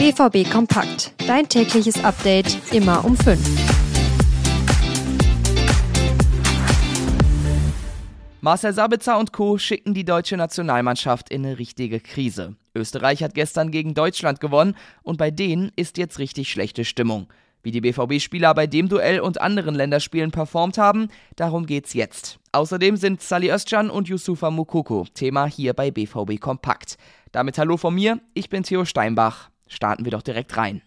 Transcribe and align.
BVB 0.00 0.50
Kompakt. 0.50 1.12
Dein 1.26 1.46
tägliches 1.46 2.02
Update 2.02 2.72
immer 2.72 3.04
um 3.04 3.14
5. 3.18 3.38
Marcel 8.40 8.72
Sabitzer 8.72 9.18
und 9.18 9.34
Co. 9.34 9.58
schicken 9.58 9.92
die 9.92 10.06
deutsche 10.06 10.38
Nationalmannschaft 10.38 11.28
in 11.28 11.44
eine 11.44 11.58
richtige 11.58 12.00
Krise. 12.00 12.56
Österreich 12.74 13.22
hat 13.22 13.34
gestern 13.34 13.70
gegen 13.70 13.92
Deutschland 13.92 14.40
gewonnen 14.40 14.74
und 15.02 15.18
bei 15.18 15.30
denen 15.30 15.70
ist 15.76 15.98
jetzt 15.98 16.18
richtig 16.18 16.50
schlechte 16.50 16.86
Stimmung. 16.86 17.26
Wie 17.62 17.70
die 17.70 17.82
BVB-Spieler 17.82 18.54
bei 18.54 18.66
dem 18.66 18.88
Duell 18.88 19.20
und 19.20 19.42
anderen 19.42 19.74
Länderspielen 19.74 20.30
performt 20.30 20.78
haben, 20.78 21.08
darum 21.36 21.66
geht's 21.66 21.92
jetzt. 21.92 22.38
Außerdem 22.52 22.96
sind 22.96 23.20
Sally 23.20 23.50
Özcan 23.50 23.90
und 23.90 24.08
Yusufa 24.08 24.50
Mukoko 24.50 25.06
Thema 25.12 25.44
hier 25.44 25.74
bei 25.74 25.90
BVB 25.90 26.40
Kompakt. 26.40 26.96
Damit 27.32 27.58
hallo 27.58 27.76
von 27.76 27.94
mir, 27.94 28.18
ich 28.32 28.48
bin 28.48 28.62
Theo 28.62 28.86
Steinbach. 28.86 29.49
Starten 29.70 30.04
wir 30.04 30.12
doch 30.12 30.22
direkt 30.22 30.54
rein. 30.58 30.82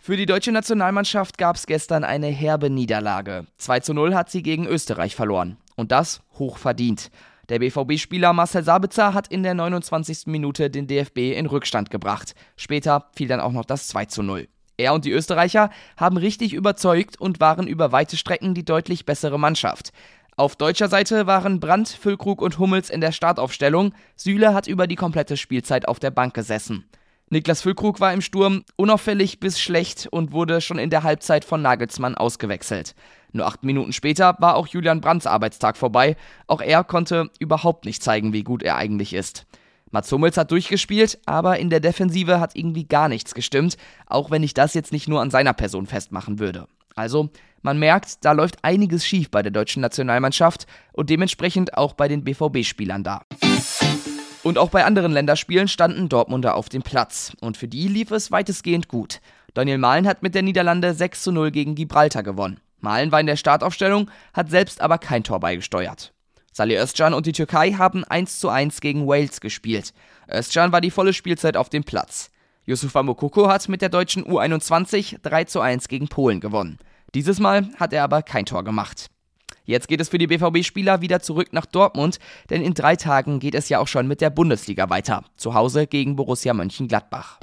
Für 0.00 0.18
die 0.18 0.26
deutsche 0.26 0.52
Nationalmannschaft 0.52 1.38
gab 1.38 1.56
es 1.56 1.64
gestern 1.64 2.04
eine 2.04 2.26
herbe 2.26 2.68
Niederlage. 2.68 3.46
2 3.56 3.80
zu 3.80 3.94
0 3.94 4.14
hat 4.14 4.30
sie 4.30 4.42
gegen 4.42 4.66
Österreich 4.66 5.16
verloren. 5.16 5.56
Und 5.76 5.92
das 5.92 6.20
hoch 6.38 6.58
verdient. 6.58 7.10
Der 7.48 7.58
BVB-Spieler 7.58 8.34
Marcel 8.34 8.64
Sabitzer 8.64 9.14
hat 9.14 9.28
in 9.28 9.42
der 9.42 9.54
29. 9.54 10.26
Minute 10.26 10.68
den 10.68 10.86
DFB 10.86 11.32
in 11.36 11.46
Rückstand 11.46 11.90
gebracht. 11.90 12.34
Später 12.56 13.08
fiel 13.14 13.28
dann 13.28 13.40
auch 13.40 13.52
noch 13.52 13.64
das 13.64 13.88
2 13.88 14.04
zu 14.04 14.22
0. 14.22 14.48
Er 14.76 14.94
und 14.94 15.04
die 15.04 15.12
Österreicher 15.12 15.70
haben 15.96 16.16
richtig 16.16 16.52
überzeugt 16.52 17.20
und 17.20 17.40
waren 17.40 17.66
über 17.66 17.92
weite 17.92 18.16
Strecken 18.16 18.54
die 18.54 18.64
deutlich 18.64 19.06
bessere 19.06 19.38
Mannschaft. 19.38 19.92
Auf 20.36 20.56
deutscher 20.56 20.88
Seite 20.88 21.28
waren 21.28 21.60
Brandt, 21.60 21.88
Füllkrug 21.88 22.42
und 22.42 22.58
Hummels 22.58 22.90
in 22.90 23.00
der 23.00 23.12
Startaufstellung. 23.12 23.94
Süle 24.16 24.52
hat 24.52 24.66
über 24.66 24.88
die 24.88 24.96
komplette 24.96 25.36
Spielzeit 25.36 25.86
auf 25.86 26.00
der 26.00 26.10
Bank 26.10 26.34
gesessen. 26.34 26.84
Niklas 27.30 27.62
Füllkrug 27.62 28.00
war 28.00 28.12
im 28.12 28.20
Sturm 28.20 28.64
unauffällig 28.76 29.38
bis 29.38 29.60
schlecht 29.60 30.08
und 30.10 30.32
wurde 30.32 30.60
schon 30.60 30.78
in 30.78 30.90
der 30.90 31.04
Halbzeit 31.04 31.44
von 31.44 31.62
Nagelsmann 31.62 32.16
ausgewechselt. 32.16 32.94
Nur 33.32 33.46
acht 33.46 33.62
Minuten 33.62 33.92
später 33.92 34.36
war 34.40 34.56
auch 34.56 34.66
Julian 34.66 35.00
Brandts 35.00 35.26
Arbeitstag 35.26 35.76
vorbei. 35.76 36.16
Auch 36.46 36.60
er 36.60 36.84
konnte 36.84 37.30
überhaupt 37.38 37.84
nicht 37.84 38.02
zeigen, 38.02 38.32
wie 38.32 38.44
gut 38.44 38.62
er 38.62 38.76
eigentlich 38.76 39.14
ist. 39.14 39.46
Mats 39.94 40.10
Hummels 40.10 40.36
hat 40.36 40.50
durchgespielt, 40.50 41.20
aber 41.24 41.60
in 41.60 41.70
der 41.70 41.78
Defensive 41.78 42.40
hat 42.40 42.56
irgendwie 42.56 42.82
gar 42.82 43.08
nichts 43.08 43.32
gestimmt, 43.32 43.76
auch 44.06 44.28
wenn 44.32 44.42
ich 44.42 44.52
das 44.52 44.74
jetzt 44.74 44.90
nicht 44.90 45.06
nur 45.08 45.22
an 45.22 45.30
seiner 45.30 45.52
Person 45.52 45.86
festmachen 45.86 46.40
würde. 46.40 46.66
Also, 46.96 47.30
man 47.62 47.78
merkt, 47.78 48.24
da 48.24 48.32
läuft 48.32 48.58
einiges 48.62 49.06
schief 49.06 49.30
bei 49.30 49.40
der 49.40 49.52
deutschen 49.52 49.82
Nationalmannschaft 49.82 50.66
und 50.94 51.10
dementsprechend 51.10 51.78
auch 51.78 51.92
bei 51.92 52.08
den 52.08 52.24
BVB-Spielern 52.24 53.04
da. 53.04 53.22
Und 54.42 54.58
auch 54.58 54.70
bei 54.70 54.84
anderen 54.84 55.12
Länderspielen 55.12 55.68
standen 55.68 56.08
Dortmunder 56.08 56.56
auf 56.56 56.68
dem 56.68 56.82
Platz 56.82 57.32
und 57.40 57.56
für 57.56 57.68
die 57.68 57.86
lief 57.86 58.10
es 58.10 58.32
weitestgehend 58.32 58.88
gut. 58.88 59.20
Daniel 59.54 59.78
Mahlen 59.78 60.08
hat 60.08 60.24
mit 60.24 60.34
der 60.34 60.42
Niederlande 60.42 60.92
6 60.92 61.22
zu 61.22 61.30
0 61.30 61.52
gegen 61.52 61.76
Gibraltar 61.76 62.24
gewonnen. 62.24 62.58
Malen 62.80 63.12
war 63.12 63.20
in 63.20 63.26
der 63.26 63.36
Startaufstellung, 63.36 64.10
hat 64.32 64.50
selbst 64.50 64.80
aber 64.80 64.98
kein 64.98 65.22
Tor 65.22 65.38
beigesteuert. 65.38 66.12
Salih 66.56 66.78
Özcan 66.78 67.14
und 67.14 67.26
die 67.26 67.32
Türkei 67.32 67.72
haben 67.72 68.04
1 68.04 68.38
zu 68.38 68.48
1 68.48 68.80
gegen 68.80 69.08
Wales 69.08 69.40
gespielt. 69.40 69.92
Özcan 70.30 70.70
war 70.70 70.80
die 70.80 70.92
volle 70.92 71.12
Spielzeit 71.12 71.56
auf 71.56 71.68
dem 71.68 71.82
Platz. 71.82 72.30
Yusufa 72.64 73.02
Mokoko 73.02 73.48
hat 73.48 73.68
mit 73.68 73.82
der 73.82 73.88
deutschen 73.88 74.24
U21 74.24 75.16
3 75.20 75.44
zu 75.44 75.60
1 75.60 75.88
gegen 75.88 76.06
Polen 76.06 76.38
gewonnen. 76.38 76.78
Dieses 77.12 77.40
Mal 77.40 77.68
hat 77.76 77.92
er 77.92 78.04
aber 78.04 78.22
kein 78.22 78.46
Tor 78.46 78.62
gemacht. 78.62 79.10
Jetzt 79.64 79.88
geht 79.88 80.00
es 80.00 80.10
für 80.10 80.18
die 80.18 80.28
BVB-Spieler 80.28 81.00
wieder 81.00 81.18
zurück 81.18 81.48
nach 81.50 81.66
Dortmund, 81.66 82.20
denn 82.50 82.62
in 82.62 82.74
drei 82.74 82.94
Tagen 82.94 83.40
geht 83.40 83.56
es 83.56 83.68
ja 83.68 83.80
auch 83.80 83.88
schon 83.88 84.06
mit 84.06 84.20
der 84.20 84.30
Bundesliga 84.30 84.88
weiter. 84.90 85.24
Zu 85.36 85.54
Hause 85.54 85.88
gegen 85.88 86.14
Borussia 86.14 86.54
Mönchengladbach. 86.54 87.40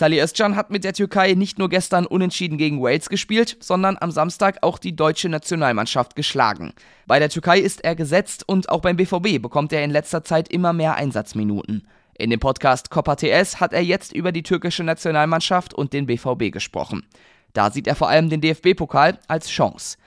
Salih 0.00 0.22
Özcan 0.22 0.56
hat 0.56 0.70
mit 0.70 0.82
der 0.82 0.94
Türkei 0.94 1.34
nicht 1.34 1.58
nur 1.58 1.68
gestern 1.68 2.06
unentschieden 2.06 2.56
gegen 2.56 2.80
Wales 2.80 3.10
gespielt, 3.10 3.58
sondern 3.60 3.98
am 4.00 4.10
Samstag 4.10 4.62
auch 4.62 4.78
die 4.78 4.96
deutsche 4.96 5.28
Nationalmannschaft 5.28 6.16
geschlagen. 6.16 6.72
Bei 7.06 7.18
der 7.18 7.28
Türkei 7.28 7.58
ist 7.58 7.84
er 7.84 7.94
gesetzt 7.94 8.48
und 8.48 8.70
auch 8.70 8.80
beim 8.80 8.96
BVB 8.96 9.42
bekommt 9.42 9.74
er 9.74 9.84
in 9.84 9.90
letzter 9.90 10.24
Zeit 10.24 10.48
immer 10.50 10.72
mehr 10.72 10.94
Einsatzminuten. 10.94 11.86
In 12.16 12.30
dem 12.30 12.40
Podcast 12.40 12.88
Copa 12.88 13.14
TS 13.14 13.60
hat 13.60 13.74
er 13.74 13.82
jetzt 13.82 14.14
über 14.14 14.32
die 14.32 14.42
türkische 14.42 14.84
Nationalmannschaft 14.84 15.74
und 15.74 15.92
den 15.92 16.06
BVB 16.06 16.50
gesprochen. 16.50 17.04
Da 17.52 17.70
sieht 17.70 17.86
er 17.86 17.94
vor 17.94 18.08
allem 18.08 18.30
den 18.30 18.40
DFB-Pokal 18.40 19.18
als 19.28 19.50
Chance. 19.50 19.98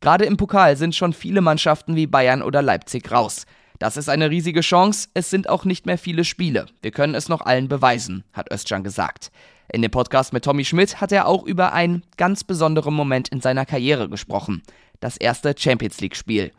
Gerade 0.00 0.24
im 0.24 0.38
Pokal 0.38 0.78
sind 0.78 0.94
schon 0.94 1.12
viele 1.12 1.42
Mannschaften 1.42 1.94
wie 1.94 2.06
Bayern 2.06 2.40
oder 2.40 2.62
Leipzig 2.62 3.12
raus. 3.12 3.44
Das 3.78 3.98
ist 3.98 4.08
eine 4.08 4.30
riesige 4.30 4.62
Chance, 4.62 5.08
es 5.12 5.28
sind 5.28 5.50
auch 5.50 5.66
nicht 5.66 5.84
mehr 5.84 5.98
viele 5.98 6.24
Spiele. 6.24 6.66
Wir 6.80 6.92
können 6.92 7.14
es 7.14 7.28
noch 7.28 7.42
allen 7.42 7.68
beweisen, 7.68 8.24
hat 8.32 8.50
Özcan 8.50 8.82
gesagt. 8.82 9.30
In 9.70 9.82
dem 9.82 9.90
Podcast 9.90 10.32
mit 10.32 10.44
Tommy 10.44 10.64
Schmidt 10.64 11.00
hat 11.00 11.12
er 11.12 11.26
auch 11.26 11.44
über 11.44 11.74
einen 11.74 12.02
ganz 12.16 12.42
besonderen 12.42 12.94
Moment 12.94 13.28
in 13.28 13.42
seiner 13.42 13.66
Karriere 13.66 14.08
gesprochen. 14.08 14.62
Das 15.00 15.18
erste 15.18 15.54
Champions 15.58 16.00
League-Spiel. 16.00 16.52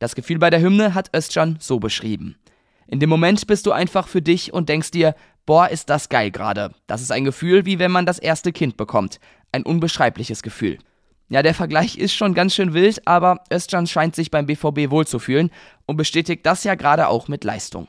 Das 0.00 0.16
Gefühl 0.16 0.38
bei 0.38 0.50
der 0.50 0.60
Hymne 0.60 0.94
hat 0.94 1.14
Özcan 1.14 1.58
so 1.60 1.78
beschrieben. 1.78 2.36
In 2.88 2.98
dem 2.98 3.08
Moment 3.08 3.46
bist 3.46 3.66
du 3.66 3.72
einfach 3.72 4.08
für 4.08 4.22
dich 4.22 4.52
und 4.52 4.68
denkst 4.68 4.90
dir, 4.90 5.14
boah, 5.46 5.68
ist 5.68 5.90
das 5.90 6.08
geil 6.08 6.32
gerade. 6.32 6.74
Das 6.88 7.02
ist 7.02 7.12
ein 7.12 7.24
Gefühl, 7.24 7.66
wie 7.66 7.78
wenn 7.78 7.92
man 7.92 8.06
das 8.06 8.18
erste 8.18 8.52
Kind 8.52 8.76
bekommt. 8.76 9.20
Ein 9.52 9.62
unbeschreibliches 9.62 10.42
Gefühl. 10.42 10.78
Ja, 11.28 11.42
der 11.42 11.54
Vergleich 11.54 11.96
ist 11.96 12.14
schon 12.14 12.34
ganz 12.34 12.54
schön 12.54 12.74
wild, 12.74 13.06
aber 13.06 13.40
Özcan 13.52 13.86
scheint 13.86 14.14
sich 14.14 14.30
beim 14.30 14.46
BVB 14.46 14.90
wohlzufühlen 14.90 15.50
und 15.86 15.96
bestätigt 15.96 16.44
das 16.44 16.64
ja 16.64 16.74
gerade 16.74 17.08
auch 17.08 17.28
mit 17.28 17.44
Leistung. 17.44 17.88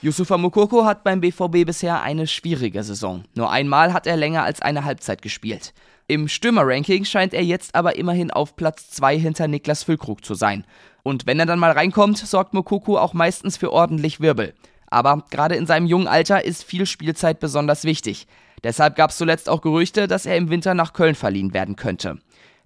Yusufa 0.00 0.38
Mukoko 0.38 0.84
hat 0.84 1.04
beim 1.04 1.20
BVB 1.20 1.66
bisher 1.66 2.00
eine 2.00 2.26
schwierige 2.26 2.82
Saison. 2.82 3.24
Nur 3.34 3.50
einmal 3.50 3.92
hat 3.92 4.06
er 4.06 4.16
länger 4.16 4.44
als 4.44 4.62
eine 4.62 4.84
Halbzeit 4.84 5.20
gespielt. 5.20 5.74
Im 6.06 6.26
Stürmer-Ranking 6.26 7.04
scheint 7.04 7.34
er 7.34 7.44
jetzt 7.44 7.74
aber 7.74 7.96
immerhin 7.96 8.30
auf 8.30 8.56
Platz 8.56 8.90
2 8.90 9.18
hinter 9.18 9.46
Niklas 9.46 9.82
Füllkrug 9.82 10.24
zu 10.24 10.34
sein. 10.34 10.64
Und 11.02 11.26
wenn 11.26 11.38
er 11.38 11.46
dann 11.46 11.58
mal 11.58 11.72
reinkommt, 11.72 12.18
sorgt 12.18 12.54
Mukoko 12.54 12.98
auch 12.98 13.14
meistens 13.14 13.56
für 13.56 13.72
ordentlich 13.72 14.20
Wirbel. 14.20 14.54
Aber 14.86 15.24
gerade 15.30 15.56
in 15.56 15.66
seinem 15.66 15.86
jungen 15.86 16.08
Alter 16.08 16.44
ist 16.44 16.64
viel 16.64 16.86
Spielzeit 16.86 17.38
besonders 17.38 17.84
wichtig. 17.84 18.26
Deshalb 18.62 18.96
gab 18.96 19.10
es 19.10 19.16
zuletzt 19.16 19.48
auch 19.48 19.62
Gerüchte, 19.62 20.06
dass 20.06 20.26
er 20.26 20.36
im 20.36 20.50
Winter 20.50 20.74
nach 20.74 20.92
Köln 20.92 21.14
verliehen 21.14 21.54
werden 21.54 21.76
könnte. 21.76 22.18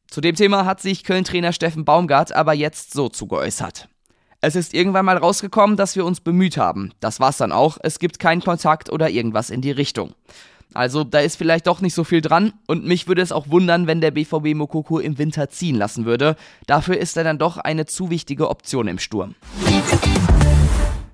Zu 0.09 0.21
dem 0.21 0.35
Thema 0.35 0.65
hat 0.65 0.81
sich 0.81 1.05
Köln-Trainer 1.05 1.53
Steffen 1.53 1.85
Baumgart 1.85 2.33
aber 2.33 2.53
jetzt 2.53 2.93
so 2.93 3.09
zugeäußert. 3.09 3.89
Es 4.41 4.57
ist 4.57 4.75
irgendwann 4.75 5.07
mal 5.07 5.17
rausgekommen, 5.17 5.77
dass 5.77 5.97
wir 5.97 6.05
uns 6.05 6.21
bemüht 6.21 6.59
haben. 6.59 6.93
Das 7.01 7.19
war's 7.19 7.39
dann 7.39 7.51
auch. 7.51 7.79
Es 7.83 7.99
gibt 7.99 8.19
keinen 8.19 8.43
Kontakt 8.43 8.93
oder 8.93 9.09
irgendwas 9.09 9.49
in 9.49 9.63
die 9.63 9.71
Richtung. 9.71 10.15
Also 10.75 11.05
da 11.05 11.21
ist 11.21 11.37
vielleicht 11.37 11.67
doch 11.67 11.81
nicht 11.81 11.95
so 11.95 12.05
viel 12.05 12.21
dran 12.21 12.53
und 12.67 12.85
mich 12.85 13.07
würde 13.07 13.23
es 13.23 13.33
auch 13.33 13.49
wundern, 13.49 13.87
wenn 13.87 14.01
der 14.01 14.11
BVB 14.11 14.55
Mokoko 14.55 14.99
im 14.99 15.19
Winter 15.19 15.49
ziehen 15.49 15.77
lassen 15.77 16.05
würde. 16.05 16.37
Dafür 16.67 16.99
ist 16.99 17.17
er 17.17 17.25
dann 17.25 17.39
doch 17.39 17.57
eine 17.59 17.87
zu 17.87 18.11
wichtige 18.11 18.51
Option 18.51 18.89
im 18.89 18.99
Sturm. 18.99 19.35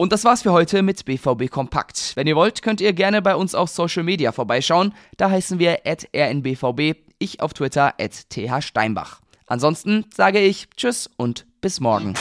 Und 0.01 0.13
das 0.13 0.25
war's 0.25 0.41
für 0.41 0.53
heute 0.53 0.81
mit 0.81 1.05
BVB 1.05 1.51
Kompakt. 1.51 2.13
Wenn 2.15 2.27
ihr 2.27 2.35
wollt, 2.35 2.63
könnt 2.63 2.81
ihr 2.81 2.95
gerne 2.95 3.21
bei 3.21 3.37
uns 3.37 3.55
auf 3.55 3.69
Social 3.69 4.03
Media 4.03 4.33
vorbeischauen. 4.33 4.95
Da 5.19 5.29
heißen 5.29 5.59
wir 5.59 5.81
rnbvb, 5.85 6.97
ich 7.19 7.43
auf 7.43 7.53
Twitter 7.53 7.93
thsteinbach. 8.31 9.21
Ansonsten 9.47 10.07
sage 10.11 10.41
ich 10.41 10.71
Tschüss 10.75 11.11
und 11.19 11.45
bis 11.61 11.81
morgen. 11.81 12.15